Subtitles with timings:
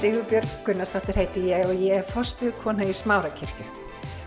[0.00, 3.66] Sigurbjörg Gunnarsdóttir heiti ég og ég er fostuðkona í Smárakirkju.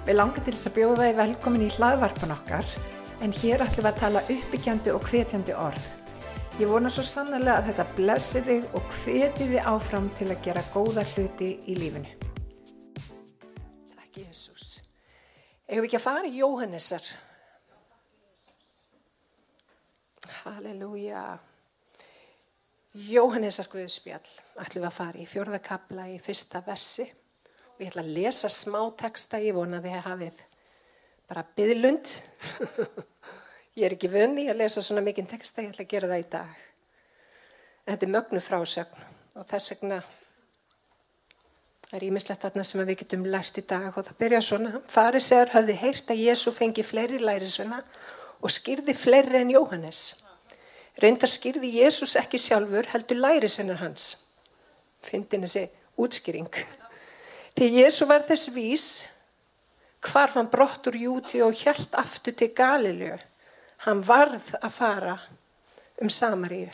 [0.05, 2.73] Við langar til þess að bjóða þið velkomin í hlaðvarpan okkar
[3.25, 5.87] en hér ætlum við að tala uppbyggjandi og hvetjandi orð.
[6.59, 10.63] Ég vona svo sannlega að þetta blessi þig og hveti þið áfram til að gera
[10.75, 12.11] góða hluti í lífinu.
[13.95, 14.67] Takk Jésús.
[15.65, 17.07] Erum við ekki að fara í Jóhannesar?
[20.43, 21.25] Halleluja.
[22.93, 24.21] Jóhannesar Guðspjall
[24.61, 27.07] ætlum við að fara í fjörðakabla í fyrsta versi
[27.73, 30.41] og ég ætla að lesa smá texta, ég vona því að hafið
[31.25, 32.11] bara byðlund.
[33.79, 36.27] ég er ekki vunni að lesa svona mikinn texta, ég ætla að gera það í
[36.35, 36.59] dag.
[37.89, 39.07] Þetta er mögnu frásögn
[39.41, 39.97] og þess vegna
[41.97, 44.83] er ímislegt þarna sem við getum lært í dag og það byrja svona.
[44.85, 47.81] Farisegar hafði heyrt að Jésu fengi fleiri lærisvena
[48.37, 50.03] og skýrði fleiri en Jóhannes.
[51.01, 54.33] Reyndar skýrði Jésús ekki sjálfur heldur lærisennar hans.
[55.01, 55.65] Fyndin þessi
[55.97, 56.51] útskýring.
[57.57, 58.87] Þegar Jésú var þess vís,
[60.05, 63.17] hvarf hann brottur júti og hjælt aftur til Galilju.
[63.85, 65.17] Hann varð að fara
[66.01, 66.69] um Samaríu.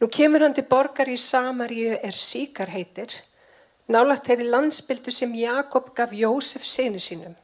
[0.00, 3.12] Nú kemur hann til borgar í Samaríu er síkar heitir.
[3.92, 7.36] Nálagt þeirri landsbyldu sem Jakob gaf Jósef senu sínum.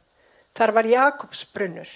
[0.57, 1.91] Þar var Jakobs brunnur.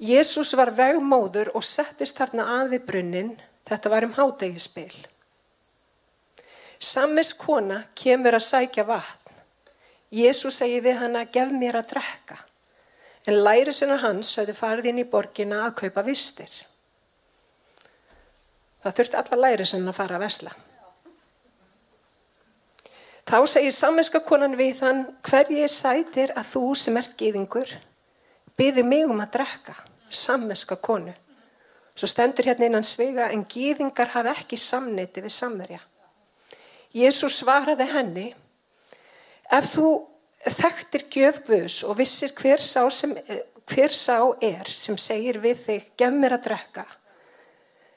[0.00, 3.32] Jésús var vegmóður og settist þarna að við brunnin,
[3.68, 4.94] þetta var um hádegispil.
[6.80, 9.34] Sammis kona kemur að sækja vatn.
[10.08, 12.38] Jésús segi við hana, gef mér að drekka.
[13.28, 16.48] En lærisuna hans höfðu farið inn í borgina að kaupa vistir.
[18.80, 20.54] Það þurfti alla lærisuna að fara að vesla.
[23.28, 27.76] Þá segir samminska konan við hann, hverji sætir að þú sem ert gýðingur,
[28.56, 29.76] byði mig um að drekka
[30.10, 31.14] sammeska konu.
[31.94, 35.80] Svo stendur hérna innan svega en gýðingar hafa ekki samneiti við samverja.
[36.96, 38.28] Jésús svaraði henni,
[39.50, 39.88] ef þú
[40.40, 43.12] þekktir gjöfgvus og vissir hver sá, sem,
[43.70, 46.86] hver sá er sem segir við þig, gef mér að drekka,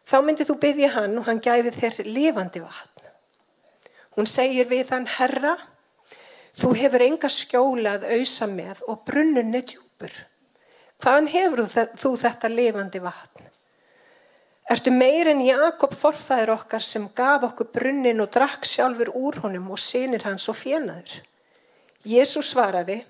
[0.06, 2.90] þá myndir þú byggja hann og hann gæfi þér lifandi vatn.
[4.13, 5.56] Hún segir við hann, herra,
[6.53, 10.13] þú hefur enga skjóla að auðsa með og brunnun er djúpur.
[11.03, 11.66] Hvaðan hefur
[12.00, 13.47] þú þetta lifandi vatn?
[14.72, 19.74] Ertu meir en Jakob forfæður okkar sem gaf okkur brunnin og drakk sjálfur úr honum
[19.75, 21.18] og sinir hans og fjenaður?
[22.08, 23.02] Jésús svaraði,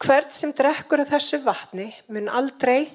[0.00, 2.88] hvert sem drekkur af þessu vatni mun aldrei,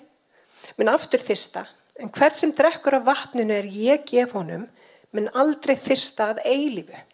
[0.79, 1.67] mun aftur þista,
[2.01, 4.65] en hvert sem drekkur af vatninu er ég gef honum,
[5.13, 7.05] mun aldrei þista að eilifu.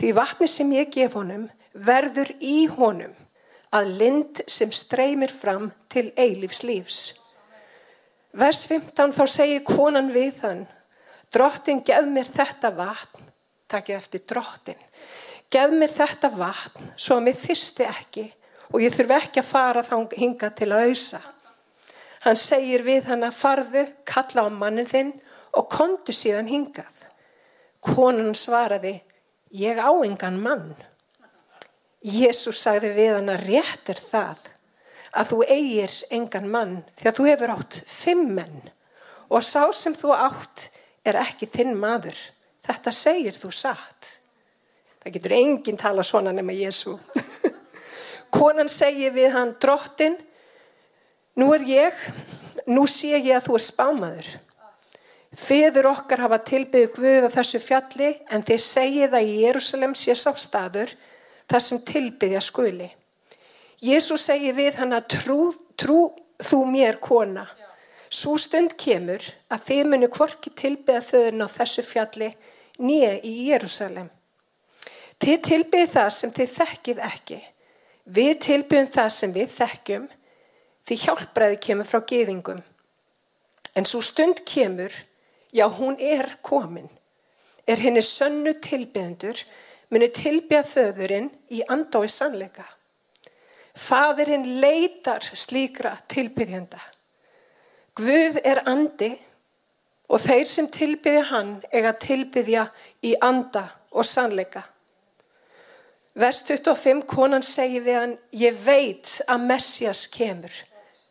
[0.00, 3.15] Því vatni sem ég gef honum verður í honum
[3.76, 7.00] að lind sem streymir fram til eilífs lífs.
[8.36, 10.64] Vers 15 þá segir konan við hann,
[11.32, 13.30] drottin gef mér þetta vatn,
[13.68, 14.80] takk ég eftir drottin,
[15.52, 18.26] gef mér þetta vatn svo að mér þyrsti ekki
[18.72, 21.22] og ég þurf ekki að fara þá hinga til að auðsa.
[22.26, 25.12] Hann segir við hann að farðu, kalla á mannin þinn
[25.56, 27.04] og kontu síðan hingað.
[27.80, 28.96] Konan svaraði,
[29.54, 30.74] ég á engan mann.
[32.04, 34.44] Jésús sagði við hann að rétt er það
[35.16, 38.58] að þú eigir engan mann því að þú hefur átt fimm menn
[39.32, 40.68] og sá sem þú átt
[41.06, 42.16] er ekki þinn maður.
[42.66, 44.12] Þetta segir þú satt.
[45.02, 46.96] Það getur enginn tala svona nema Jésú.
[48.34, 50.16] Konan segir við hann drottin,
[51.38, 52.02] nú er ég,
[52.66, 54.30] nú sé ég að þú er spámaður.
[55.36, 60.30] Feður okkar hafa tilbyggðu Guð á þessu fjalli en þeir segið að Jérúsalem sé sá
[60.38, 60.94] staður
[61.50, 62.88] þar sem tilbyggja skuli.
[63.82, 65.40] Jésús segi við hann að trú,
[65.76, 66.00] trú
[66.42, 67.46] þú mér kona.
[68.10, 72.30] Svo stund kemur að þið munu kvorki tilbyggja föðurinn á þessu fjalli
[72.78, 74.08] nýja í Jérúsalem.
[75.20, 77.40] Þið tilbyggja það sem þið þekkið ekki.
[78.06, 80.08] Við tilbyggjum það sem við þekkjum
[80.86, 82.60] því hjálpræði kemur frá geðingum.
[83.76, 84.92] En svo stund kemur,
[85.52, 86.88] já hún er komin,
[87.66, 89.42] er henni sönnu tilbygjendur
[89.92, 92.66] muni tilbja föðurinn í andói sannleika.
[93.76, 96.80] Fadurinn leitar slíkra tilbyðjanda.
[97.96, 99.12] Guð er andi
[100.08, 102.66] og þeir sem tilbyðja hann eiga tilbyðja
[103.04, 104.64] í anda og sannleika.
[106.16, 110.54] Vers 25 konan segir við hann, ég veit að Messias kemur.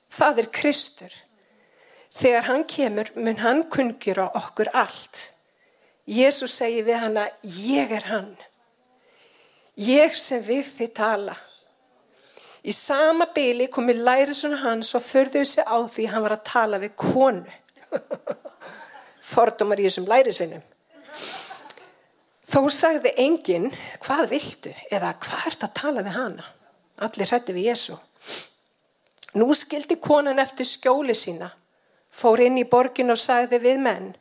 [0.10, 1.14] Það er Kristur.
[2.16, 5.22] Þegar hann kemur mun hann kungjur á okkur allt.
[6.10, 8.34] Jésús segir við hann að ég er hann.
[9.76, 11.34] Ég sem við þið tala.
[12.64, 16.80] Í sama byli komi læriðsuna hans og förðuði sig á því hann var að tala
[16.80, 17.58] við konu.
[19.36, 20.64] Fordómar í þessum lærisvinnum.
[22.48, 23.68] Þó sagði enginn,
[24.00, 24.72] hvað viltu?
[24.88, 26.48] Eða hvað ert að tala við hana?
[27.04, 27.98] Allir hrætti við Jésu.
[29.36, 31.50] Nú skildi konan eftir skjóli sína,
[32.08, 34.14] fór inn í borgin og sagði við menn,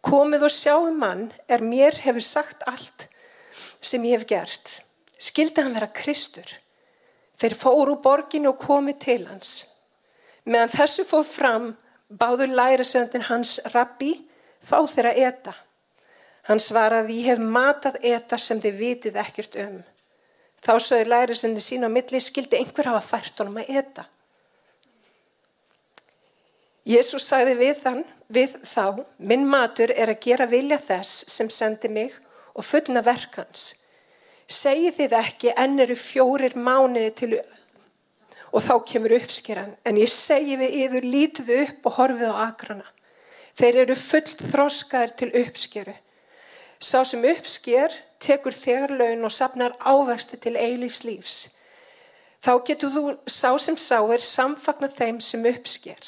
[0.00, 3.10] komið og sjáum mann er mér hefur sagt allt
[3.84, 4.85] sem ég hef gert.
[5.18, 6.48] Skildi hann vera Kristur.
[7.36, 9.52] Þeir fóru borgin og komið til hans.
[10.46, 11.68] Meðan þessu fóð fram,
[12.08, 14.14] báður lærisöndin hans rabbi,
[14.62, 15.54] fá þeirra eta.
[16.46, 19.80] Hann svaraði, ég hef matað eta sem þið vitið ekkert um.
[20.62, 24.06] Þá sögði lærisöndin sín á milli, skildi einhver hafa fært honum að eta.
[26.86, 31.90] Jésús sagði við, þann, við þá, minn matur er að gera vilja þess sem sendi
[31.90, 32.14] mig
[32.54, 33.85] og fullna verkans.
[34.46, 37.30] Segji þið ekki enn eru fjórir mánuði til
[38.56, 39.74] og þá kemur uppskeran.
[39.84, 42.86] En ég segi við yður, lítið upp og horfið á agrana.
[43.56, 45.94] Þeir eru fullt þróskaðir til uppskeru.
[46.78, 51.36] Sá sem uppsker tekur þegar laun og sapnar ávexti til eilífs lífs.
[52.44, 55.98] Þá getur þú sá sem sá er samfagna þeim sem uppsker.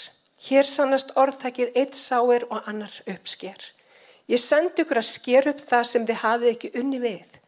[0.44, 3.58] Hér sannast orðtækið eitt sáir og annar uppsker.
[4.29, 7.38] Ég sendi ykkur að sker upp það sem þið hafið ekki unni við.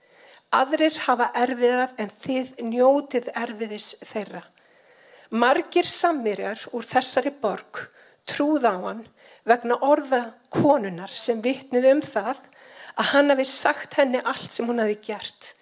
[0.51, 4.43] Aðrir hafa erfiðað en þið njótið erfiðis þeirra.
[5.31, 7.85] Margir sammirjar úr þessari borg
[8.27, 9.05] trúð á hann
[9.47, 12.41] vegna orða konunar sem vittnið um það
[12.99, 15.53] að hann hafi sagt henni allt sem hún hafi gert.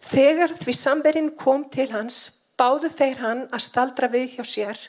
[0.00, 2.22] Þegar því samverinn kom til hans
[2.56, 4.88] báðu þeir hann að staldra við hjá sér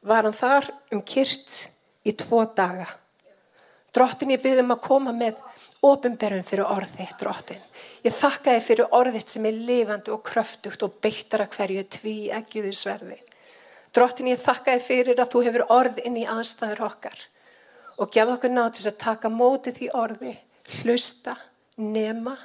[0.00, 1.68] var hann þar um kyrt
[2.08, 2.88] í tvo daga.
[3.92, 5.36] Drottin ég byrðum að koma með
[5.86, 7.60] ofinberðum fyrir orði, drottin.
[8.04, 12.14] Ég þakka þið fyrir orðið sem er lifandi og kröftugt og beittar að hverju tví
[12.36, 13.18] ekkjuðu sverði.
[13.96, 17.26] Drottin ég þakka þið fyrir að þú hefur orð inn í aðstæður okkar
[18.00, 20.34] og gefð okkur náttúrs að taka mótið því orði,
[20.80, 21.34] hlusta,
[21.76, 22.36] nema,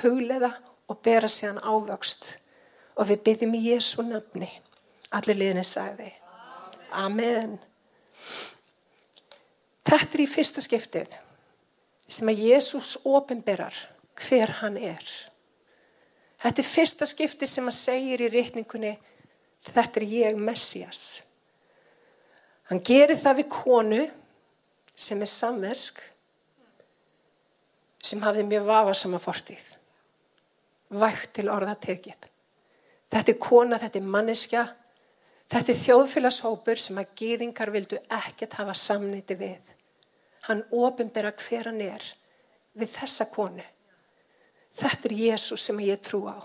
[0.00, 0.54] hugleða
[0.88, 2.38] og bera sér hann ávöxt.
[2.96, 4.48] Og við byggjum í Jésu nafni.
[5.12, 6.12] Allir liðinni sagði.
[6.94, 7.58] Amen.
[9.84, 11.18] Þetta er í fyrsta skiptið
[12.06, 13.76] sem að Jésús ofinberar
[14.20, 15.04] hver hann er.
[16.42, 18.92] Þetta er fyrsta skiptið sem að segir í rítningunni
[19.64, 21.00] þetta er ég Messias.
[22.68, 24.02] Hann gerir það við konu
[24.94, 26.02] sem er samversk
[28.04, 29.64] sem hafði mjög vafasama fortíð.
[30.94, 32.28] Vægt til orða tekið.
[33.10, 34.64] Þetta er kona, þetta er manneskja
[35.50, 39.72] Þetta er þjóðfélagshópur sem að gýðingar vildu ekkert hafa samniti við.
[40.48, 42.04] Hann ofinbera hver hann er
[42.76, 43.64] við þessa konu.
[44.74, 46.36] Þetta er Jésu sem ég trú á.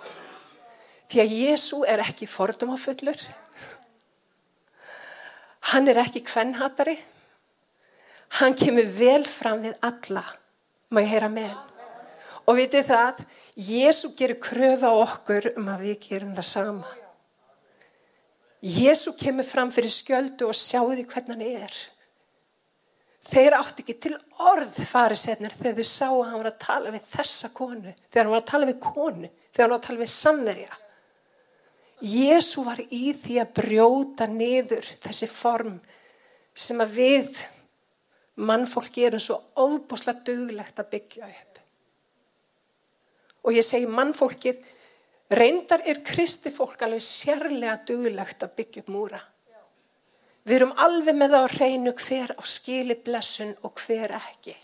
[1.09, 3.17] Því að Jésu er ekki fordumafullur.
[5.71, 6.95] Hann er ekki kvennhatari.
[8.39, 10.23] Hann kemur vel fram við alla.
[10.93, 11.65] Má ég heyra með hann?
[12.49, 13.19] Og vitið það,
[13.61, 16.95] Jésu gerir kröfa okkur um að við gerum það sama.
[18.59, 21.75] Jésu kemur fram fyrir skjöldu og sjáu því hvernig hann er.
[23.27, 24.13] Þeir átti ekki til
[24.47, 28.33] orð farisetnir þegar þau sá að hann var að tala við þessa konu, þegar hann
[28.33, 30.79] var að tala við konu, þegar hann var að tala við samverja.
[31.99, 35.77] Jésu var í því að brjóta niður þessi form
[36.55, 37.41] sem að við
[38.39, 41.59] mannfólki erum svo ofbúslega duglegt að byggja upp.
[43.43, 44.63] Og ég segi mannfólkið
[45.29, 49.19] Reyndar er kristi fólk alveg sérlega duglegt að byggja upp múra.
[50.47, 54.55] Við erum alveg með það á reynu hver á skili blessun og hver ekki.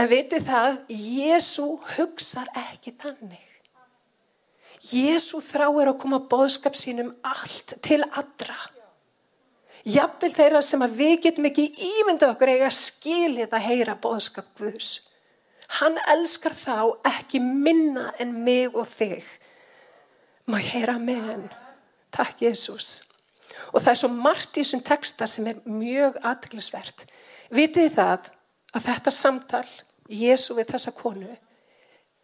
[0.00, 3.46] En veitir það, Jésu hugsar ekki þannig.
[4.80, 8.56] Jésu þráir að koma bóðskap sínum allt til allra.
[9.84, 14.90] Jafnvel þeirra sem að við getum ekki ímyndu okkur eiga skilið að heyra bóðskap Guðs.
[15.80, 19.24] Hann elskar þá ekki minna en mig og þig.
[20.48, 21.46] Má ég heyra með henn.
[22.10, 23.09] Takk Jésús.
[23.72, 27.06] Og það er svo margt í þessum texta sem er mjög aðtæklusvert.
[27.54, 28.30] Vitið það
[28.74, 29.68] að þetta samtal,
[30.10, 31.30] Jésú við þessa konu,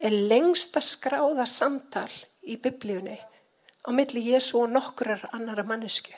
[0.02, 2.10] er lengsta skráða samtal
[2.46, 3.16] í biblíunni
[3.86, 6.14] á milli Jésú og nokkrar annara mannesku.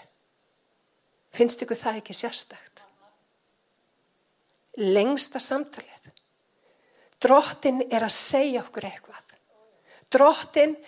[1.35, 2.85] Finnst ykkur það ekki sérstakt?
[4.79, 6.13] Lengsta samtalið.
[7.23, 9.25] Drottin er að segja okkur eitthvað.
[10.09, 10.83] Drottin, eh,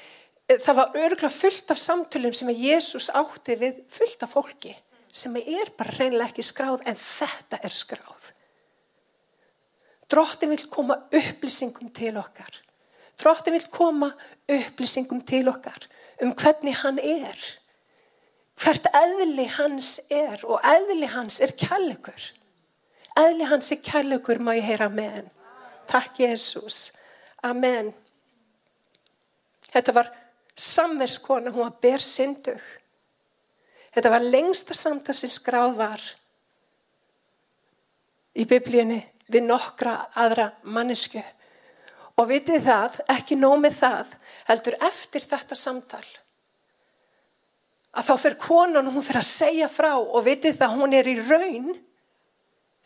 [0.59, 4.75] það var örgulega fullt af samtölum sem að Jésús átti við fullt af fólki
[5.11, 8.31] sem er bara reynilega ekki skráð en þetta er skráð.
[10.11, 12.51] Drottin vil koma upplýsingum til okkar.
[13.21, 14.11] Drottin vil koma
[14.51, 15.87] upplýsingum til okkar
[16.21, 17.39] um hvernig hann er.
[18.61, 22.27] Hvert eðli hans er og eðli hans er kærleikur.
[23.19, 25.31] Eðli hans er kærleikur má ég heyra henn.
[25.89, 26.99] Takk Jésús.
[27.43, 27.95] Amen.
[29.71, 30.11] Þetta var
[30.61, 32.61] samverskona, hún var bersindug.
[33.91, 36.05] Þetta var lengsta samtal sem skráð var
[38.39, 39.01] í biblíunni
[39.31, 41.23] við nokkra aðra mannesku.
[42.21, 44.17] Og vitið það, ekki nómið það,
[44.51, 46.05] heldur eftir þetta samtal,
[47.97, 51.17] að þá fyrir konan hún fyrir að segja frá og vitið það, hún er í
[51.23, 51.71] raun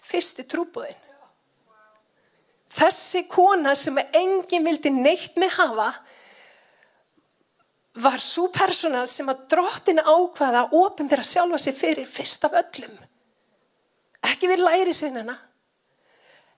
[0.04, 1.00] fyrsti trúbúðin.
[2.74, 5.90] Þessi kona sem enginn vildi neitt með hafa
[7.94, 12.96] var svo persóna sem að drottin ákvaða að ofinverða sjálfa sig fyrir fyrst af öllum.
[14.24, 15.36] Ekki við læri sinna,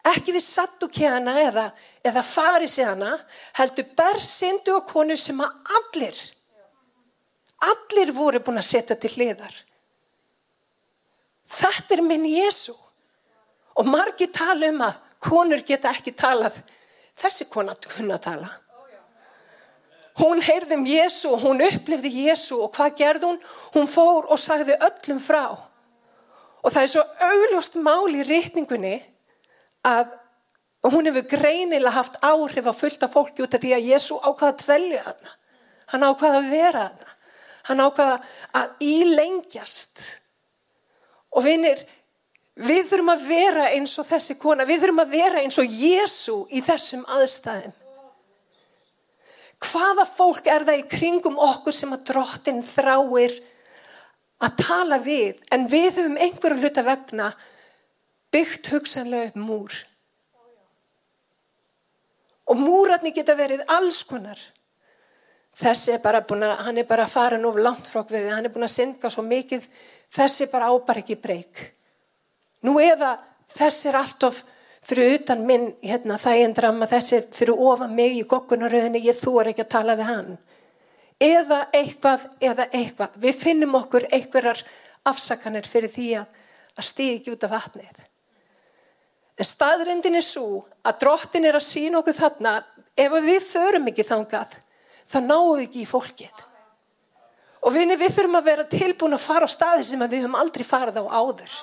[0.06, 1.66] ekki við sattukjana eða,
[2.06, 3.16] eða fari sinna,
[3.58, 6.20] heldur bersindu og konu sem að allir,
[7.66, 9.62] allir voru búin að setja til hliðar.
[11.46, 12.74] Þetta er minn Jésu.
[13.76, 16.56] Og margi tala um að konur geta ekki talað.
[17.16, 18.48] Þessi kona kunna tala.
[20.16, 23.40] Hún heyrði um Jésu og hún upplifði Jésu og hvað gerði hún?
[23.74, 25.44] Hún fór og sagði öllum frá.
[26.64, 28.96] Og það er svo augljóst mál í rítningunni
[29.86, 30.14] að
[30.88, 34.62] hún hefur greinilega haft áhrif á fullta fólki út af því að Jésu ákvaða að
[34.64, 35.36] tvelja hana.
[35.92, 37.14] Hann ákvaða að vera hana.
[37.68, 38.18] Hann ákvaða
[38.56, 40.04] að ílengjast.
[41.36, 41.82] Og vinir,
[42.56, 46.46] við þurfum að vera eins og þessi kona, við þurfum að vera eins og Jésu
[46.56, 47.74] í þessum aðstæðum.
[49.64, 53.34] Hvaða fólk er það í kringum okkur sem að drottin þráir
[54.44, 57.30] að tala við en við höfum einhverju hluta vegna
[58.34, 59.78] byggt hugsanlega upp múr.
[62.46, 64.38] Og múratni geta verið alls konar.
[65.56, 68.52] Þessi er bara búin að, hann er bara fara nú langt frá við, hann er
[68.52, 69.64] búin að synga svo mikið,
[70.12, 71.62] þessi bara ábar ekki breyk.
[72.68, 73.14] Nú eða
[73.56, 74.42] þessi er allt of
[74.86, 79.50] fyrir utan minn hérna, þægindram að þessi fyrir ofa mig í goggunaröðinni, ég þú er
[79.52, 80.32] ekki að tala við hann.
[81.22, 83.16] Eða eitthvað, eða eitthvað.
[83.24, 84.62] Við finnum okkur einhverjar
[85.08, 86.42] afsakanir fyrir því að,
[86.76, 88.02] að stíði ekki út af vatnið.
[89.36, 92.58] En staðrindin er svo að drottin er að sína okkur þarna,
[92.96, 94.58] ef við förum ekki þangað,
[95.08, 96.44] þá náum við ekki í fólkið.
[97.66, 100.64] Og vinni, við þurfum að vera tilbúin að fara á staði sem við höfum aldrei
[100.64, 101.56] farið á áður.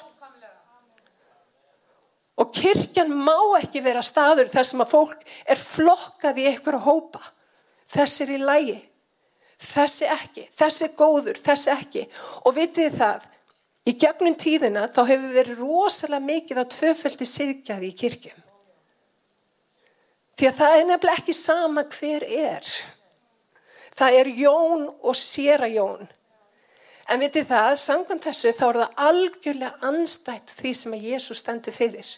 [2.43, 7.21] Og kirkjan má ekki vera staður þar sem að fólk er flokkað í einhverja hópa.
[7.93, 8.79] Þess er í lægi.
[9.63, 10.47] Þessi ekki.
[10.51, 11.39] Þessi góður.
[11.39, 12.03] Þessi ekki.
[12.43, 13.27] Og vitið það,
[13.87, 18.41] í gegnum tíðina þá hefur verið rosalega mikið á tvöföldi sirkjaði í kirkjum.
[20.33, 22.73] Því að það er nefnilega ekki sama hver er.
[23.93, 26.09] Það er jón og séra jón.
[27.11, 31.75] En vitið það, samkvæmt þessu þá er það algjörlega anstætt því sem að Jésús stendur
[31.75, 32.13] fyrir.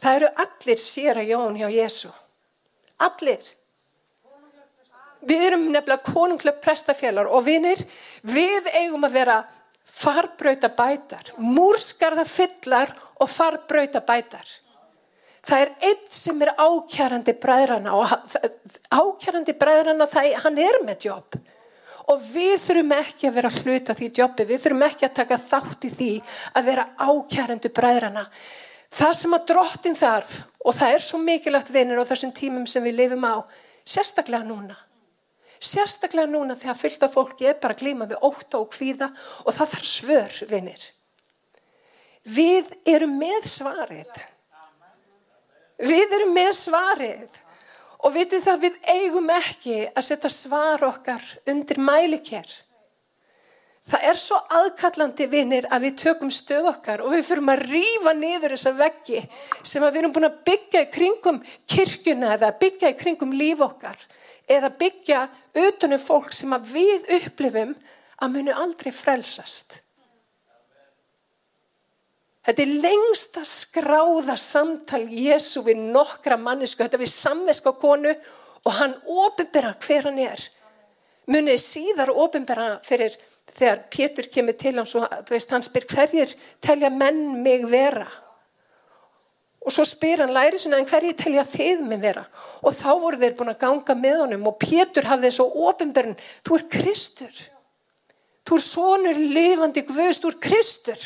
[0.00, 2.10] Það eru allir sér að jón hjá Jésu.
[3.00, 3.42] Allir.
[5.20, 7.80] Við erum nefnilega konunglega prestafélag og vinir,
[8.24, 9.36] við eigum að vera
[10.00, 14.48] farbröyta bætar, múrskarða fyllar og farbröyta bætar.
[15.44, 18.12] Það er eitt sem er ákjærandi bræðrana og
[18.92, 21.38] ákjærandi bræðrana það, hann er með jobb.
[22.10, 25.86] Og við þurfum ekki að vera hluta því jobbi, við þurfum ekki að taka þátt
[25.86, 26.10] í því
[26.58, 28.24] að vera ákjærandi bræðrana.
[28.90, 32.84] Það sem að drottin þarf og það er svo mikilvægt vinir á þessum tímum sem
[32.84, 33.46] við lifum á,
[33.86, 34.76] sérstaklega núna.
[35.60, 39.10] Sérstaklega núna þegar fylgta fólki er bara að glíma við óta og kvíða
[39.44, 40.88] og það þarf svör vinir.
[42.24, 44.10] Við erum með svarið.
[45.80, 47.38] Við erum með svarið
[48.00, 52.48] og vitið það við eigum ekki að setja svar okkar undir mælikjær.
[53.90, 58.12] Það er svo aðkallandi vinnir að við tökum stöð okkar og við fyrum að rýfa
[58.14, 59.22] niður þessa veggi
[59.66, 61.40] sem við erum búin að byggja í kringum
[61.74, 64.04] kirkuna eða byggja í kringum líf okkar
[64.50, 65.24] eða byggja
[65.66, 67.74] utanum fólk sem við upplifum
[68.20, 69.80] að munu aldrei frelsast.
[72.46, 78.14] Þetta er lengsta skráða samtal Jésu við nokkra mannesku, þetta við samveska konu
[78.64, 80.46] og hann ofinbera hver hann er.
[81.30, 83.18] Munið síðar ofinbera fyrir
[83.56, 88.08] þegar Pétur kemur til hans og veist, hann spyr hverjir telja menn mig vera?
[89.60, 92.24] Og svo spyr hann læri svona en hverjir telja þið mig vera?
[92.64, 96.56] Og þá voru þeir búin að ganga með honum og Pétur hafði þessu ofinberðin þú
[96.56, 97.42] er Kristur.
[98.48, 101.04] Þú er sonur lifandi guðst þú er Kristur.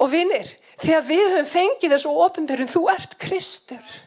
[0.00, 0.48] Og vinnir
[0.80, 4.00] þegar við höfum fengið þessu ofinberðin þú ert Kristur.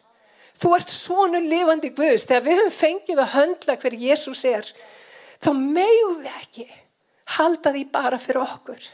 [0.56, 4.74] Þú ert sonur lifandi guðst þegar við höfum fengið að höndla hver Jésús er
[5.44, 6.68] þá meðum við ekki
[7.38, 8.86] halda því bara fyrir okkur.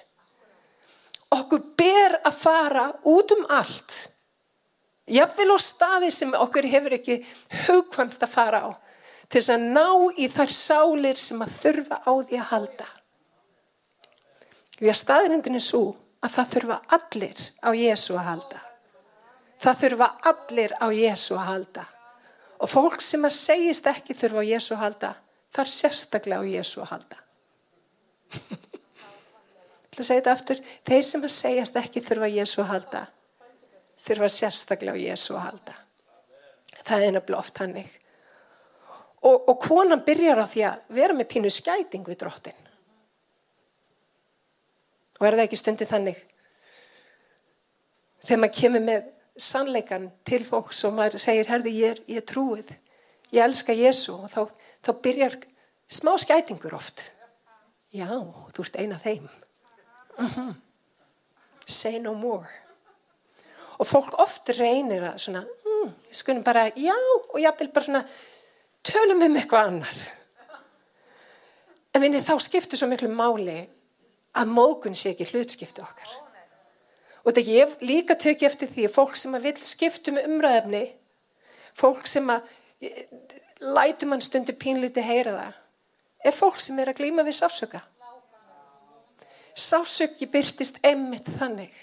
[1.31, 4.01] Okkur ber að fara út um allt
[5.11, 7.17] Jafnvel á staði sem okkur hefur ekki
[7.65, 8.69] hugkvæmst að fara á
[9.31, 9.87] til þess að ná
[10.19, 12.87] í þær sálir sem að þurfa á því að halda.
[14.75, 15.83] Því að staðrindin er svo
[16.19, 18.61] að það þurfa allir á Jésu að halda.
[19.61, 21.85] Það þurfa allir á Jésu að halda.
[22.61, 25.11] Og fólk sem að segist ekki þurfa á Jésu að halda,
[25.51, 27.21] þar sérstaklega á Jésu að halda.
[29.91, 33.01] Það segir þetta aftur, þeir sem að segjast ekki þurfa Jésu að halda,
[33.99, 35.75] þurfa sérstaklega á Jésu að halda.
[36.81, 37.97] Það er nefnilega oft hannig.
[39.21, 42.69] Og, og konan byrjar á því að vera með pínu skæting við drottin.
[45.19, 46.21] Og er það ekki stundið þannig?
[48.25, 52.71] Þegar maður kemur með sannleikan til fólks og maður segir, herði, ég ég trúið,
[53.35, 54.41] ég elska Jésu og þá,
[54.81, 55.37] þá byrjar
[55.91, 57.03] smá skætingur oft.
[57.91, 59.29] Já, þú ert eina af þeim.
[60.17, 60.49] Uh mhm.
[60.49, 60.55] -huh.
[61.65, 62.47] Say no more.
[63.77, 66.95] Og fólk oft reynir að svona, mm, skunum bara, já,
[67.33, 68.05] og ég vil bara svona,
[68.83, 70.01] tölum um eitthvað annað.
[71.93, 73.69] En vinni, þá skiptur svo miklu máli
[74.33, 76.13] að mókun sé ekki hlutskiptu okkar.
[77.25, 80.83] Og þetta ég líka tekið eftir því að fólk sem að vil skiptu með umræðefni,
[81.73, 82.41] fólk sem að
[83.61, 85.57] lætu mann stundu pínliti heyra það,
[86.25, 87.81] er fólk sem er að glýma við sásöka.
[89.57, 91.73] Sásöki byrtist emmitt þannig.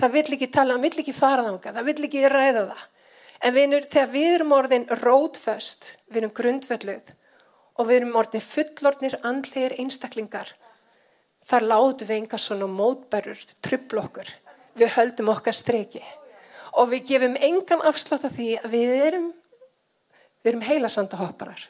[0.00, 2.86] Það vill ekki tala, það vill ekki fara þánga, það vill ekki ræða það.
[3.40, 7.12] En vinur, þegar við erum orðin rótföst, við erum grundvölduð
[7.80, 10.50] og við erum orðin fullorðnir andlegir einstaklingar,
[11.48, 14.28] þar látu við enga svona mótbærur, trubl okkur.
[14.76, 16.02] Við höldum okkar streki
[16.78, 19.30] og við gefum engan afslátt af því að við erum,
[20.40, 21.68] við erum heilasandahopparar.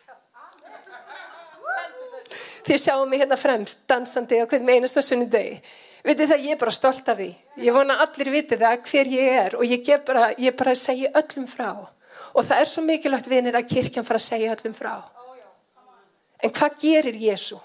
[2.66, 5.60] Þið sjáum mig hérna fremst, dansandi á hvern einasta sunnudegi.
[6.04, 7.30] Vitið það, ég er bara stolt af því.
[7.60, 10.80] Ég vona allir vitið það hver ég er og ég er bara, ég bara að
[10.80, 11.70] segja öllum frá.
[12.30, 14.94] Og það er svo mikilvægt vinir að kirkjan fara að segja öllum frá.
[16.40, 17.58] En hvað gerir Jésu?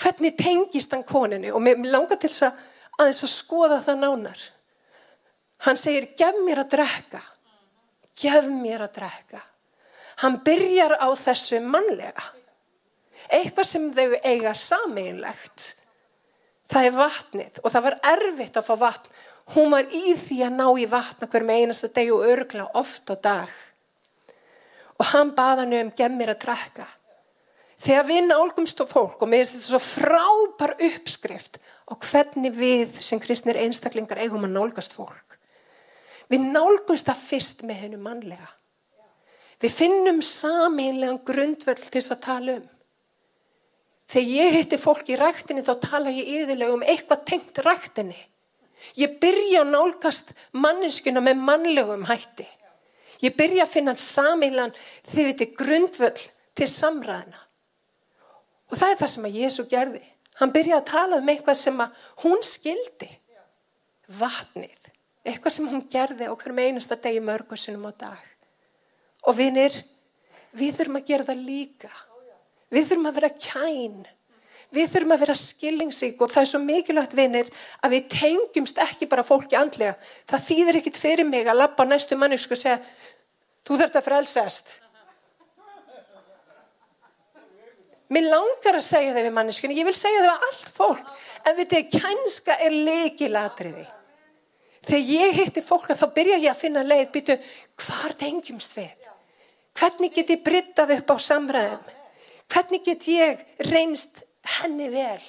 [0.00, 1.54] Hvernig tengist hann koninu?
[1.54, 2.60] Og mér langar til þess að
[3.00, 4.42] aðeins að skoða það nánar.
[5.64, 7.20] Hann segir, gef mér að drekka.
[8.20, 9.40] Gef mér að drekka.
[10.20, 12.24] Hann byrjar á þessu mannlega.
[13.30, 15.74] Eitthvað sem þau eiga sameinlegt
[16.70, 19.18] það er vatnið og það var erfitt að fá vatn.
[19.54, 23.10] Hún var í því að ná í vatn okkur með einasta deg og örgla oft
[23.10, 23.56] á dag.
[25.00, 26.86] Og hann baða henni um gemmir að drekka.
[27.80, 31.58] Þegar við nálgumst á fólk og með þetta svo frábær uppskrift
[31.90, 35.38] og hvernig við sem kristnir einstaklingar eigum að nálgast fólk.
[36.30, 38.50] Við nálgumst það fyrst með hennu mannlega
[39.60, 42.68] við finnum sameinlegan grundvöld til þess að tala um
[44.10, 48.18] Þegar ég hitti fólk í rættinni þá tala ég yðurlega um eitthvað tengt rættinni.
[48.98, 52.46] Ég byrja að nálgast manneskuna með mannlegum hætti.
[53.22, 54.74] Ég byrja að finna samilan
[55.06, 56.24] þegar þetta er grundvöld
[56.58, 57.44] til samræðina.
[58.70, 60.02] Og það er það sem að Jésu gerði.
[60.40, 61.82] Hann byrja að tala um eitthvað sem
[62.24, 63.10] hún skildi.
[64.18, 64.90] Vatnið.
[65.22, 68.29] Eitthvað sem hún gerði okkur með einasta degi mörgursunum á dag.
[69.28, 69.74] Og vinir,
[70.56, 71.90] við þurfum að gera það líka.
[72.70, 74.00] Við þurfum að vera kæn.
[74.70, 77.48] Við þurfum að vera skillingsík og það er svo mikilvægt vinir
[77.82, 79.96] að við tengjumst ekki bara fólki andlega.
[80.30, 82.78] Það þýðir ekkit fyrir mig að lappa næstu mannesku og segja
[83.66, 84.70] þú þurft að frelsast.
[88.10, 91.10] Mér langar að segja það við manneskunni, ég vil segja það við allt fólk,
[91.46, 93.84] en við tegum kænska er leikilatriði.
[94.80, 97.36] Þegar ég hitti fólk þá byrja ég að finna leið, býtu,
[97.84, 98.99] hvar tengjumst við?
[99.80, 101.84] Hvernig get ég bryttað upp á samræðum?
[102.50, 104.20] Hvernig get ég reynst
[104.58, 105.22] henni vel?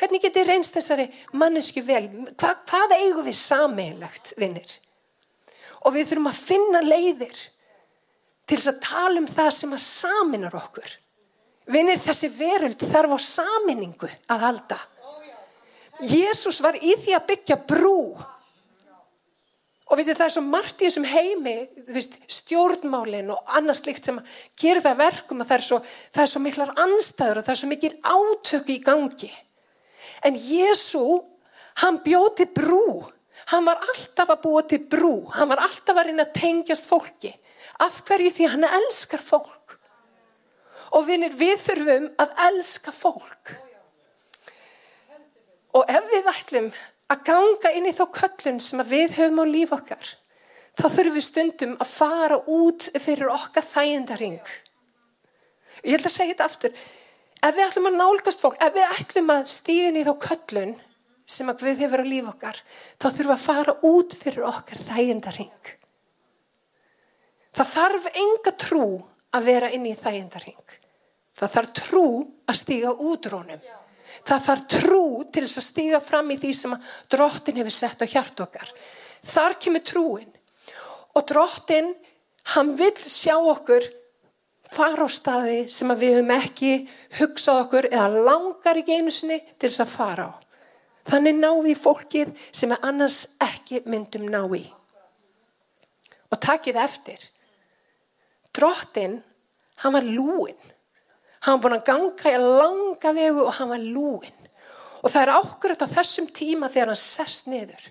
[0.00, 1.06] Hvernig get ég reynst þessari
[1.38, 2.08] mannesku vel?
[2.34, 4.72] Hva, hvað eigum við sameilagt, vinnir?
[5.86, 7.36] Og við þurfum að finna leiðir
[8.48, 10.96] til þess að tala um það sem að saminar okkur.
[11.70, 14.80] Vinnir, þessi veröld þarf á saminningu að halda.
[16.02, 18.00] Jésús var í því að byggja brú
[19.94, 21.52] Og veitir það er svo margt í þessum heimi,
[21.94, 24.16] veist, stjórnmálinn og annað slikt sem
[24.58, 25.76] gerir það verkum að það er, svo,
[26.10, 29.28] það er svo miklar anstæður og það er svo mikil átöku í gangi.
[30.26, 31.02] En Jésu,
[31.84, 33.04] hann bjóti brú.
[33.52, 35.12] Hann var alltaf að búa til brú.
[35.36, 37.30] Hann var alltaf að reyna að tengjast fólki.
[37.86, 39.76] Af hverju því hann elskar fólk.
[40.98, 43.54] Og vinir, við þurfum að elska fólk.
[45.78, 46.82] Og ef við ætlum að
[47.28, 50.12] ganga inn í þá köllun sem við höfum á líf okkar
[50.74, 54.40] þá þurfum við stundum að fara út fyrir okkar þægindaring
[55.84, 56.82] ég held að segja þetta aftur
[57.44, 60.76] ef við ætlum að nálgast fólk ef við ætlum að stíðin í þá köllun
[61.26, 62.58] sem að Guð hefur á líf okkar,
[63.00, 65.70] þá þurfum við að fara út fyrir okkar þægindaring.
[67.54, 68.86] Það þarf enga trú
[69.34, 70.76] að vera inn í þægindaring.
[71.34, 72.06] Það þarf trú
[72.50, 73.62] að stíga út rónum.
[74.22, 76.76] Það þarf trú til þess að stíga fram í því sem
[77.12, 78.70] drottin hefur sett á hjart okkar.
[79.24, 80.30] Þar kemur trúin.
[81.14, 81.92] Og drottin,
[82.54, 83.86] hann vil sjá okkur
[84.74, 86.72] fara á staði sem við höfum ekki
[87.18, 90.32] hugsað okkur eða langar í geinusinni til þess að fara á.
[91.04, 94.64] Þannig ná við fólkið sem við annars ekki myndum ná í.
[96.32, 97.20] Og takkið eftir.
[98.56, 99.18] Drottin,
[99.82, 100.56] hann var lúin.
[101.44, 104.40] Hann var búin að ganga í langa vegu og hann var lúin.
[105.04, 107.90] Og það er ákveðt á þessum tíma þegar hann sest niður.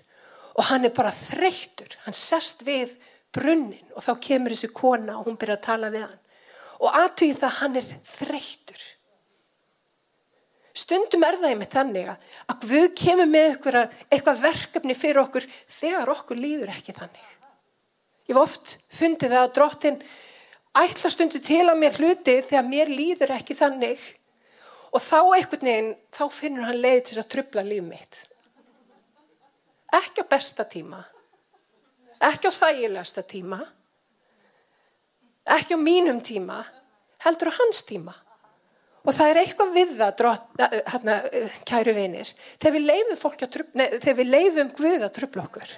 [0.58, 1.94] Og hann er bara þreyttur.
[2.06, 2.96] Hann sest við
[3.34, 6.20] brunnin og þá kemur þessi kona og hún byrjar að tala við hann
[6.84, 8.82] og aðtögi það hann er þreytur.
[10.74, 16.12] Stundum er það einmitt þannig að við kemum með eitthvað, eitthvað verkefni fyrir okkur þegar
[16.16, 17.30] okkur líður ekki þannig.
[18.24, 20.00] Ég hef oft fundið það að drottin
[20.74, 24.02] ætla stundu til að mér hluti þegar mér líður ekki þannig
[24.94, 28.20] og þá einhvern veginn, þá finnur hann leið til að trubla líf mitt.
[29.94, 31.00] Ekki á besta tíma,
[32.22, 33.60] ekki á þægilegasta tíma,
[35.54, 36.60] ekki á mínum tíma,
[37.26, 38.14] heldur á hans tíma.
[39.04, 40.46] Og það er eitthvað við það, drott,
[40.88, 41.16] hérna,
[41.68, 45.74] kæru vinir, þegar við leifum, trubla, nei, þegar við leifum Guð að trubla okkur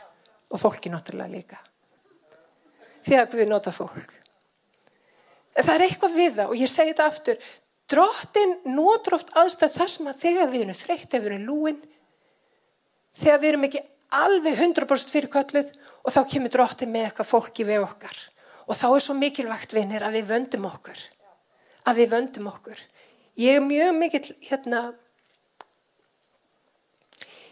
[0.47, 1.59] og fólki náttúrulega líka.
[3.09, 4.15] Þegar Guð nota fólk.
[5.67, 7.51] Það er eitthvað við það og ég segi þetta aftur,
[7.91, 11.81] drottin notur oft aðstæð þar sem að þegar við erum þreytt, þegar við erum lúin,
[13.17, 13.83] þegar við erum ekki
[14.17, 15.73] alveg 100% fyrir kölluð
[16.07, 18.19] og þá kemur drottin með eitthvað fólki við okkar.
[18.67, 21.03] Og þá er svo mikilvægt vinnir að við vöndum okkur.
[21.87, 22.79] Að við vöndum okkur.
[23.39, 24.83] Ég er mjög mikil, hérna,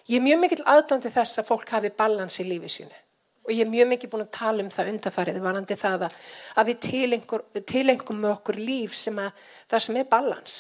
[0.09, 3.04] ég er mjög mikil aðdandi þess að fólk hafi balans í lífi sínu.
[3.45, 6.21] Og ég er mjög mikil búin að tala um það undarfarið, varandi það að,
[6.57, 10.55] að við tilengum með okkur líf sem að það sem er balans,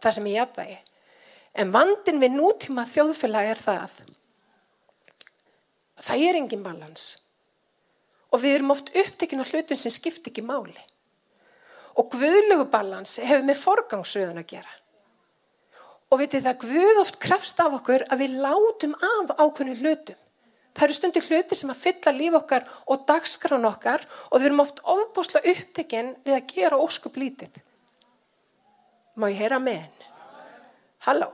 [0.00, 0.78] það sem er jafnvægi.
[1.60, 3.98] En vandin við nútíma þjóðfélag er það,
[6.00, 7.10] það er engin balans
[8.30, 10.78] og við erum oft upptekinn á hlutum sem skipt ekki máli.
[11.98, 14.76] Og guðlugubalans hefur með forgangsröðun að gera.
[16.10, 20.20] Og veitir það, guð oft krefst af okkur að við látum af ákveðinu hlutum.
[20.80, 24.62] Það eru stundir hlutir sem að fylla líf okkar og dagskran okkar og við erum
[24.62, 27.58] oft ofbúsla upptekinn við að gera óskup lítið.
[29.20, 30.06] Má ég heyra með henn?
[31.04, 31.26] Halló.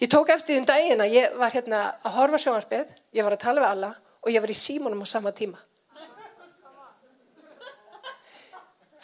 [0.00, 3.36] Ég tók eftir því um daginn að ég var hérna að horfa sjónarpið, ég var
[3.36, 3.90] að tala við alla
[4.24, 5.60] og ég var í símónum á sama tíma.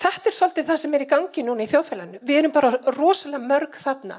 [0.01, 2.23] Þetta er svolítið það sem er í gangi núna í þjóðfélaginu.
[2.25, 4.17] Við erum bara rosalega mörg þarna.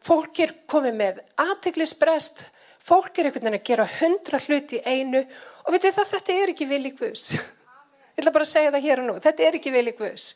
[0.00, 2.46] Fólk er komið með aðteglisbrest,
[2.80, 6.52] fólk er einhvern veginn að gera hundra hluti í einu og veitir það, þetta er
[6.54, 7.26] ekki vilji Guðs.
[7.34, 10.28] Ég ætla bara að segja það hér og nú, þetta er ekki vilji Guðs.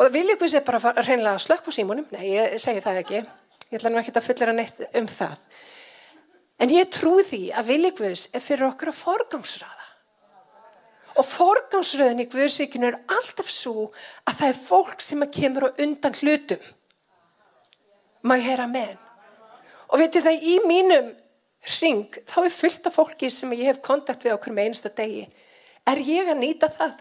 [0.00, 3.22] Og vilji Guðs er bara að reynilega slökk á símunum, nei, ég segi það ekki.
[3.72, 5.46] Ég ætla nú ekki að fullera neitt um það.
[6.62, 9.88] En ég trú því að vilji Guðs er fyrir okkur að forgangsraða.
[11.20, 13.90] Og forgámsröðin í Guðsíkinu er alltaf svo
[14.24, 16.62] að það er fólk sem kemur á undan hlutum.
[18.24, 18.94] Má ég heyra með?
[19.92, 21.10] Og veitir það, í mínum
[21.62, 25.26] ring, þá er fullt af fólki sem ég hef kontakt við okkur með einsta degi.
[25.86, 27.00] Er ég að nýta það?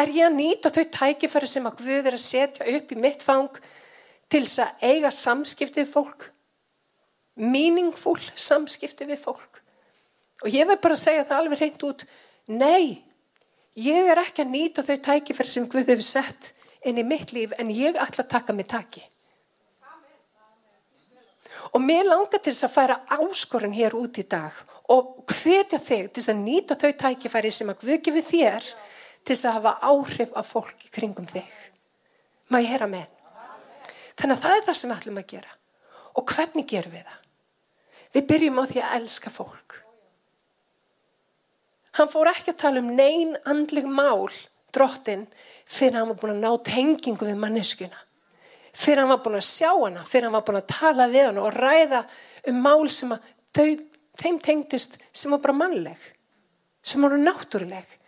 [0.00, 3.22] Er ég að nýta þau tækifæri sem að Guð er að setja upp í mitt
[3.22, 3.60] fang
[4.32, 6.28] til þess að eiga samskipti við fólk?
[7.36, 9.60] Meaningful samskipti við fólk.
[10.42, 12.04] Og ég vil bara segja það alveg hreint út,
[12.44, 13.00] Nei,
[13.80, 16.50] ég er ekki að nýta þau tækifær sem Guð hefur sett
[16.84, 19.00] inn í mitt líf en ég ætla að taka mig taki.
[21.74, 24.54] Og mér langar til þess að færa áskorun hér út í dag
[24.94, 28.68] og hvetja þig til þess að nýta þau tækifæri sem að Guð gefur þér
[29.24, 31.50] til þess að hafa áhrif af fólki kringum þig.
[32.52, 33.08] Má ég heyra með?
[34.14, 35.56] Þannig að það er það sem við ætlum að gera.
[36.14, 37.20] Og hvernig gerum við það?
[38.14, 39.78] Við byrjum á því að elska fólk.
[41.98, 44.30] Hann fór ekki að tala um neyn andleg mál,
[44.74, 45.26] drottin,
[45.66, 48.03] fyrir hann var búin að ná tengingu við manneskuna.
[48.74, 51.44] Fyrir hann var búin að sjá hana, fyrir hann var búin að tala við hana
[51.46, 52.00] og ræða
[52.50, 53.68] um mál sem að þau,
[54.18, 56.08] þeim tengdist sem var bara mannleg,
[56.82, 58.00] sem voru náttúruleg.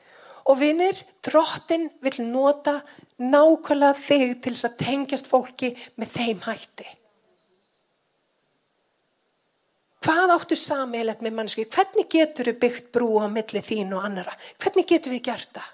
[0.46, 2.80] Og vinnir, drottin vil nota
[3.18, 6.86] nákvæmlega þig til þess að tengjast fólki með þeim hætti.
[10.06, 11.64] Hvað áttu sameilet með mannsku?
[11.66, 14.36] Hvernig getur við byggt brú á milli þín og annara?
[14.62, 15.72] Hvernig getur við gert það?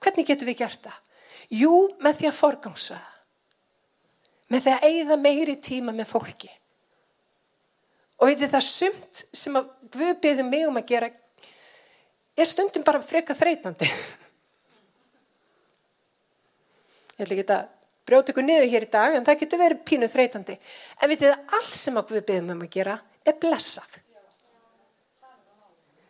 [0.00, 0.98] Hvernig getur við gert það?
[1.52, 3.17] Jú, með því að forgangsraða.
[4.48, 6.50] Með því að eigða meiri tíma með fólki.
[8.18, 11.06] Og veitir það sumt sem að Guð byggðum mig um að gera
[12.36, 13.86] er stundum bara freka þreytandi.
[17.18, 17.70] Ég ætla ekki að
[18.08, 20.58] brjóta ykkur niður hér í dag en það getur verið pínu þreytandi.
[21.00, 23.96] En veitir það allt sem að Guð byggðum um að gera er blessað.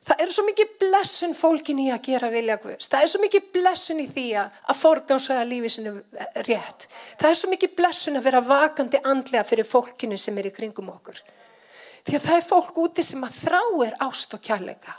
[0.08, 2.86] Það er svo mikið blessun fólkin í að gera vilja Guðs.
[2.88, 5.92] Það er svo mikið blessun í því að, að forgámsvæða lífi sinu
[6.46, 6.86] rétt.
[7.20, 10.88] Það er svo mikið blessun að vera vakandi andlega fyrir fólkinu sem er í kringum
[10.94, 11.20] okkur.
[12.08, 14.96] Því að það er fólk úti sem að þráir ást og kjærleika.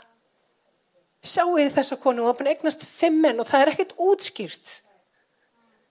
[1.26, 4.76] Sjáu þið þessa konu og hann eignast fimm menn og það er ekkert útskýrt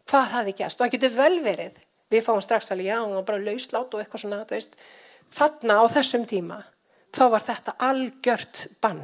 [0.10, 0.80] hvað það er gæst.
[0.80, 1.80] Og það getur vel verið.
[2.10, 4.80] Við fáum strax alveg já, var bara lauslátt og eitthvað svona, veist,
[5.30, 6.64] þarna á þessum tíma
[7.16, 9.04] þá var þetta algjört bann.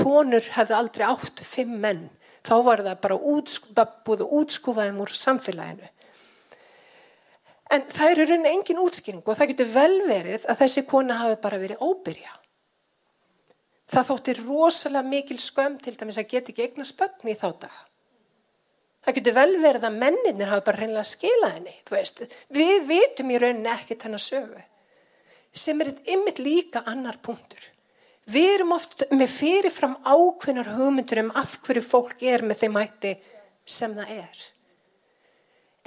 [0.00, 2.08] Konur hefði aldrei átt fimm menn.
[2.46, 5.90] Þá var það bara búið að útskúfa þeim úr samfélaginu.
[7.70, 11.20] En það er í rauninni engin útskýring og það getur vel verið að þessi kona
[11.20, 12.32] hafi bara verið óbyrja.
[13.90, 17.78] Það þótti rosalega mikil skömm til dæmis að geta ekki eigna spötni í þá dag.
[19.04, 21.76] Það getur vel verið að menninir hafi bara reynilega skilað henni.
[22.58, 24.64] Við vitum í rauninni ekkert hennar sögu
[25.52, 27.62] sem er ymmit líka annar punktur.
[28.30, 33.14] Við erum oft með fyrirfram ákveðnar hugmyndur um af hverju fólk er með þeim hætti
[33.64, 34.44] sem það er.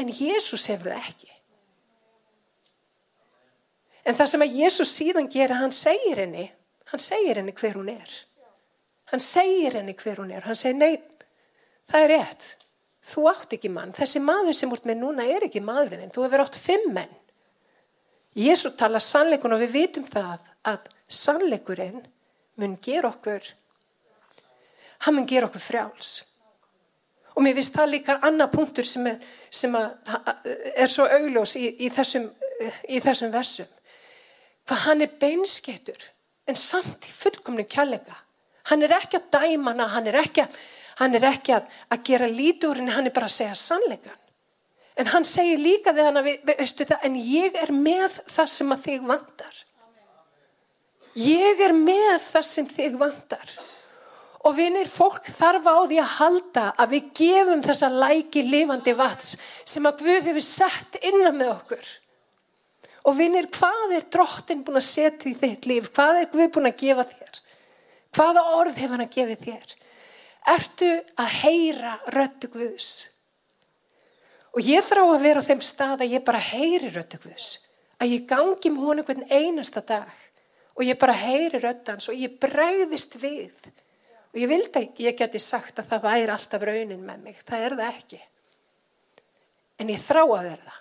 [0.01, 1.31] En Jésús hefur það ekki.
[4.03, 6.49] En það sem að Jésús síðan gera, hann segir henni,
[6.91, 8.17] hann segir henni hver hún er.
[9.13, 10.43] Hann segir henni hver hún er.
[10.43, 11.37] Hann segir, nei,
[11.87, 12.49] það er rétt.
[13.03, 13.95] Þú átt ekki mann.
[13.95, 16.11] Þessi maður sem úr með núna er ekki maðurinn.
[16.11, 17.15] Þú hefur átt fimm menn.
[18.35, 22.01] Jésu tala sannleikun og við vitum það að sannleikurinn
[22.61, 23.45] mun gera okkur,
[25.05, 26.13] hann mun gera okkur frjáls.
[27.33, 31.89] Og mér finnst það líka annar punktur sem er, sem er svo augljós í, í,
[31.93, 32.27] þessum,
[33.01, 33.69] þessum versum.
[34.69, 36.09] Hvað hann er beinskettur
[36.47, 38.17] en samt í fullkomnu kjallega.
[38.69, 40.45] Hann er ekki að dæma hana, hann er ekki,
[41.01, 44.22] hann er ekki að, að gera líturinn, hann er bara að segja sannleikan.
[44.99, 48.73] En hann segir líka við hann að, veistu það, en ég er með það sem
[48.75, 49.61] að þig vandar.
[51.17, 53.55] Ég er með það sem þig vandar.
[54.43, 59.37] Og vinir, fólk þarf á því að halda að við gefum þessa læki lifandi vats
[59.63, 61.85] sem að Guð hefur sett innan með okkur.
[63.07, 65.89] Og vinir, hvað er drottin búin að setja í þitt líf?
[65.95, 67.39] Hvað er Guð búin að gefa þér?
[68.13, 69.73] Hvaða orð hefur hann að gefa þér?
[70.53, 70.91] Ertu
[71.23, 72.91] að heyra röttu Guðs?
[74.53, 77.47] Og ég þrá að vera á þeim stað að ég bara heyri röttu Guðs.
[77.97, 80.11] Að ég gangi með honum hvern einasta dag.
[80.77, 83.55] Og ég bara heyri röttans og ég bregðist við.
[84.33, 87.41] Og ég vildi að ég geti sagt að það væri alltaf raunin með mig.
[87.45, 88.21] Það er það ekki.
[89.81, 90.79] En ég þrá að vera það.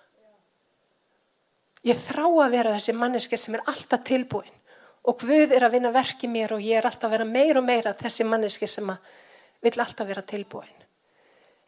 [1.82, 4.52] Ég þrá að vera þessi manneski sem er alltaf tilbúin.
[5.02, 7.66] Og Guð er að vinna verki mér og ég er alltaf að vera meir og
[7.66, 8.92] meira þessi manneski sem
[9.62, 10.78] vil alltaf vera tilbúin.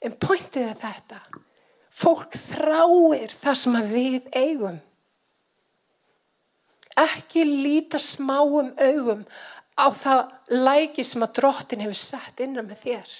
[0.04, 1.18] En pointið er þetta.
[1.94, 4.80] Fólk þráir það sem við eigum.
[6.98, 9.22] Ekki líta smáum augum
[9.74, 13.14] á það læki sem að drottin hefur sett innan með þér.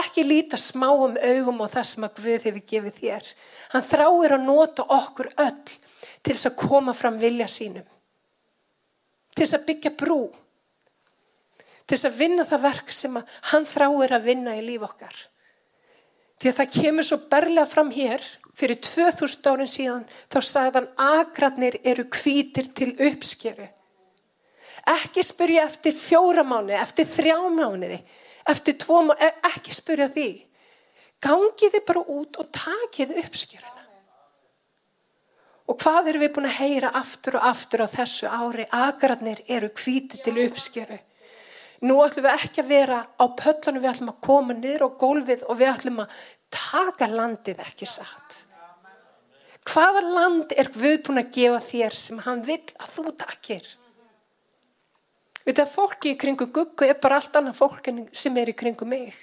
[0.00, 3.32] Ekki líta smáum augum á það sem að Guð hefur gefið þér.
[3.72, 7.86] Hann þráir að nota okkur öll til þess að koma fram vilja sínum.
[9.34, 10.20] Til þess að byggja brú.
[11.86, 13.18] Til þess að vinna það verk sem
[13.50, 15.14] hann þráir að vinna í líf okkar.
[16.40, 18.22] Því að það kemur svo berlega fram hér,
[18.56, 23.66] fyrir 2000 árin síðan, þá sagðan agratnir eru kvítir til uppskeru.
[24.88, 27.98] Ekki spyrja eftir fjóra mánuði, eftir þrjá mánuði,
[28.48, 30.30] eftir tvo mánuði, e, ekki spyrja því.
[31.20, 33.84] Gangiði bara út og takiði uppskeruna.
[35.68, 38.64] Og hvað eru við búin að heyra aftur og aftur á þessu ári?
[38.74, 40.96] Agratnir eru kvítir til uppskeru.
[41.80, 45.44] Nú ætlum við ekki að vera á pöllunum, við ætlum að koma niður á gólfið
[45.48, 46.16] og við ætlum að
[46.52, 48.44] taka landið ekki satt.
[49.70, 53.66] Hvaða land er Guð búin að gefa þér sem hann vil að þú takir?
[55.46, 58.88] Við það fólki í kringu guggu er bara allt annað fólk sem er í kringu
[58.88, 59.14] mig.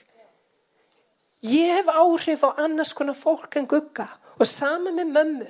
[1.45, 5.49] Ég hef áhrif á annars konar fólk en gugga og sama með mömmu.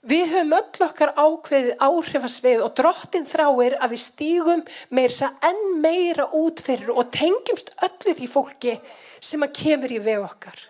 [0.00, 4.62] Við höfum öll okkar ákveðið áhrifasveið og drottin þráir að við stígum
[4.96, 8.78] meir þess að enn meira út fyrir og tengjumst öllu því fólki
[9.20, 10.62] sem að kemur í veg okkar.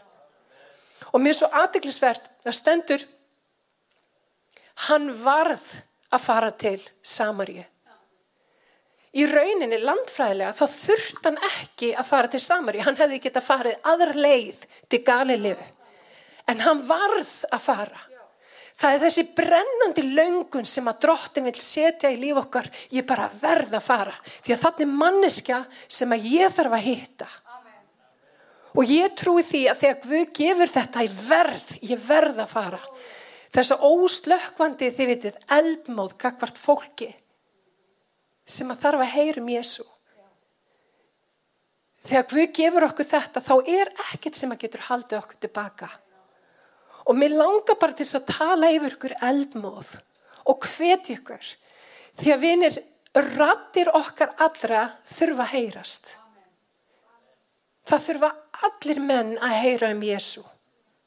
[1.14, 3.06] Og mér er svo aðdeglisvert að stendur,
[4.90, 5.68] hann varð
[6.10, 7.62] að fara til Samaríu.
[9.14, 12.82] Í rauninni landfræðilega þá þurft hann ekki að fara til Samaríu.
[12.86, 15.66] Hann hefði geta farið aðra leið til Galilegu.
[16.50, 18.09] En hann varð að fara.
[18.80, 22.70] Það er þessi brennandi löngun sem að drottin vil setja í líf okkar.
[22.96, 24.14] Ég bara verð að fara.
[24.40, 27.28] Því að þannig manneska sem að ég þarf að hitta.
[27.58, 27.82] Amen.
[28.72, 32.82] Og ég trúi því að þegar Guð gefur þetta í verð, ég verð að fara.
[33.50, 37.12] Þess að óslökkvandi þið vitið eldmóð kakvart fólki
[38.50, 39.84] sem að þarf að heyrum Jésu.
[42.08, 45.90] Þegar Guð gefur okkur þetta þá er ekkert sem að getur haldið okkur tilbaka.
[47.10, 49.96] Og mér langar bara til þess að tala yfir ykkur eldmóð
[50.50, 51.48] og hvetja ykkur.
[52.20, 52.78] Því að vinir,
[53.34, 56.12] rattir okkar allra þurfa að heyrast.
[57.90, 58.30] Það þurfa
[58.68, 60.44] allir menn að heyra um Jésu.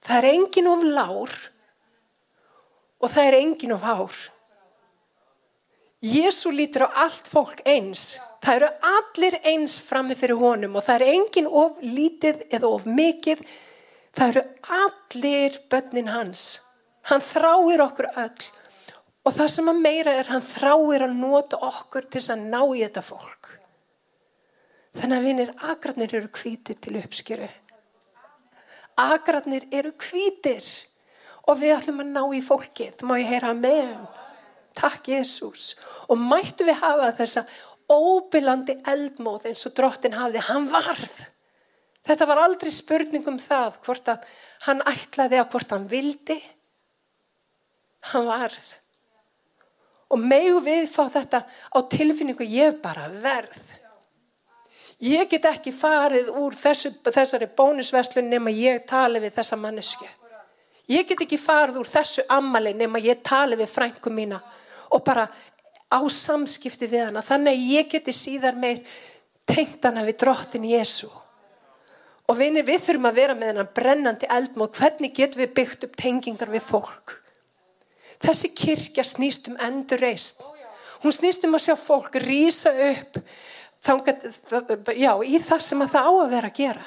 [0.03, 1.35] Það er engin of lár
[2.99, 4.17] og það er engin of hár.
[6.03, 8.17] Jésu lítur á allt fólk eins.
[8.43, 12.83] Það eru allir eins frammi fyrir honum og það er engin of lítið eða of
[12.83, 13.45] mikið
[14.13, 14.43] Það eru
[14.77, 16.43] allir börnin hans.
[17.09, 18.45] Hann þráir okkur öll.
[19.23, 22.81] Og það sem að meira er, hann þráir að nota okkur til að ná í
[22.83, 23.51] þetta fólk.
[24.93, 27.47] Þannig að vinir, agratnir eru kvítir til uppskjöru.
[29.01, 30.67] Agratnir eru kvítir.
[31.49, 33.01] Og við ætlum að ná í fólkið.
[33.07, 33.95] Má ég heyra með?
[34.77, 35.73] Takk Jésús.
[36.11, 37.43] Og mættu við hafa þessa
[37.91, 40.43] óbylandi eldmóð eins og drottin hafði.
[40.45, 41.15] Hann varð.
[42.03, 44.25] Þetta var aldrei spurning um það hvort að
[44.65, 46.39] hann ætlaði að hvort hann vildi.
[48.11, 48.65] Hann varð.
[50.11, 53.61] Og megu við fá þetta á tilfinningu ég bara verð.
[55.03, 60.05] Ég get ekki farið úr þessu, þessari bónusveslun nema ég tali við þessa mannesku.
[60.91, 64.41] Ég get ekki farið úr þessu ammali nema ég tali við frængu mína
[64.91, 65.25] og bara
[65.87, 67.23] á samskipti við hana.
[67.23, 68.83] Þannig að ég geti síðar meir
[69.47, 71.09] tengt hana við drottin Jésu.
[72.31, 74.77] Og vinir, við þurfum að vera með hennan brennandi eldmóð.
[74.79, 77.17] Hvernig getum við byggt upp tengingar við fólk?
[78.23, 80.43] Þessi kirkja snýst um endur reist.
[81.03, 83.19] Hún snýst um að sjá fólk rýsa upp
[83.83, 86.85] þangað, já, í það sem það á að vera að gera.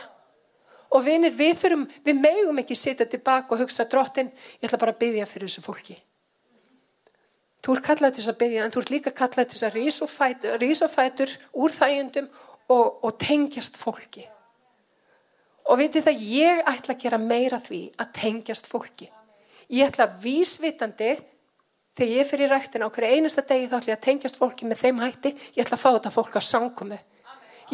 [0.96, 4.30] Og vinir, við þurfum, við megum ekki sitja tilbaka og hugsa drottin,
[4.62, 5.96] ég ætla bara að byggja fyrir þessu fólki.
[7.66, 9.76] Þú ert kallað til þess að byggja, en þú ert líka kallað til þess að
[10.62, 12.30] rýsa fætur úr þægundum
[12.72, 14.24] og, og tengjast fólki.
[15.66, 19.08] Og veitir það, ég ætla að gera meira því að tengjast fólki.
[19.74, 21.16] Ég ætla vísvitandi,
[21.98, 24.82] þegar ég fyrir rættin á hverju einasta degi þá ætla ég að tengjast fólki með
[24.84, 26.98] þeim hætti, ég ætla að fá þetta fólk á sangumu.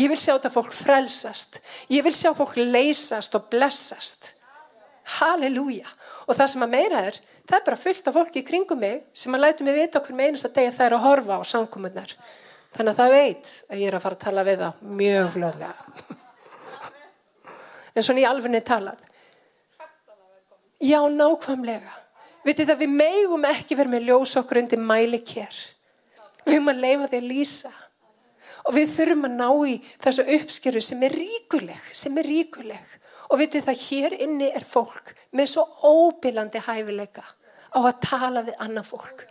[0.00, 1.58] Ég vil sjá þetta fólk frelsast.
[1.92, 4.30] Ég vil sjá fólk leysast og blessast.
[5.18, 5.90] Halleluja.
[6.24, 9.02] Og það sem að meira er, það er bara fullt af fólki í kringum mig
[9.12, 11.42] sem að lætu mig vita okkur með einasta degi að það er að horfa á
[11.52, 12.16] sangumunar.
[12.72, 16.20] Þannig að það veit að ég er að fara að tala við það mjög flöðlega
[17.94, 19.00] en svona í alfunni talað.
[20.82, 21.92] Já, nákvæmlega.
[22.42, 25.58] Það, við meigum ekki verið með ljós okkur undir mæli kér.
[26.42, 27.70] Við höfum að leifa því að lýsa.
[28.66, 32.90] Og við þurfum að ná í þessu uppskeru sem er ríkuleg, sem er ríkuleg.
[33.30, 37.24] Og vitið það, hér inni er fólk með svo óbylandi hæfileika
[37.72, 39.26] á að tala við annað fólk.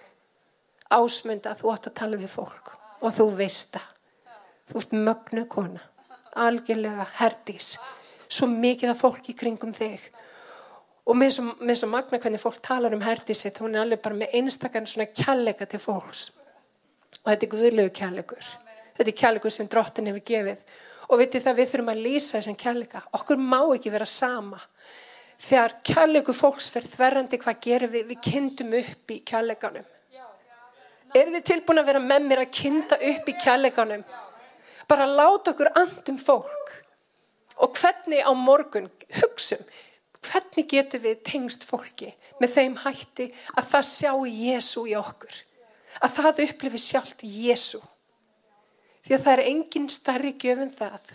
[0.92, 3.88] Ásmunda að þú átt að tala við fólk og þú veist það.
[4.72, 5.82] Þú ert mögnu kona,
[6.40, 7.76] algjörlega herdís
[8.32, 10.04] svo mikið af fólki kringum þig.
[11.10, 14.36] Og með svo magna hvernig fólk talar um herdi sitt, hún er alveg bara með
[14.40, 16.28] einstakann svona kjallega til fólks.
[17.22, 18.52] Og þetta er guðlegu kjallegur
[18.98, 20.60] þetta er kjallegur sem drottin hefur gefið.
[21.12, 24.60] Og vitið það við þurfum að lýsa þessum kjallega okkur má ekki vera sama.
[25.42, 29.88] Þegar kjallegu fólks fyrir þverrandi hvað gerum við, við kynntum upp í kjalleganum
[31.18, 34.04] er þið tilbúin að vera með mér að kynna upp í kjalleganum
[34.88, 36.72] bara láta okkur andum fólk
[37.62, 38.90] Og hvernig á morgun
[39.22, 39.62] hugsum,
[40.26, 45.34] hvernig getur við tengst fólki með þeim hætti að það sjá Jésu í okkur.
[46.02, 47.82] Að það upplifi sjálft Jésu.
[49.02, 51.10] Því að það er engin starri gjöfun það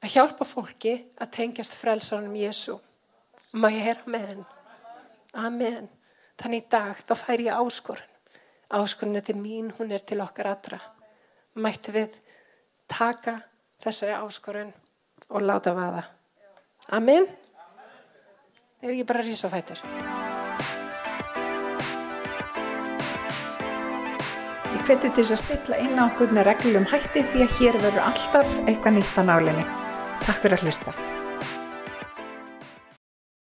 [0.00, 2.78] að hjálpa fólki að tengjast frelsanum Jésu.
[3.52, 4.44] Má ég heyra með henn?
[5.34, 5.88] Amen.
[6.40, 8.06] Þannig í dag þá fær ég áskorun.
[8.70, 10.78] Áskorun er til mín, hún er til okkar allra.
[11.58, 12.14] Mættu við
[12.88, 13.40] taka
[13.82, 14.70] þessari áskorun
[15.30, 16.04] og láta vaða.
[16.90, 17.26] Amen.
[18.80, 19.82] Ef ekki bara rísa fætur.
[24.70, 27.80] Ég hveti til þess að stilla inn á okkur með reglum hætti því að hér
[27.84, 29.70] verður alltaf eitthvað nýtt á nálinni.
[30.24, 31.09] Takk fyrir að hlusta.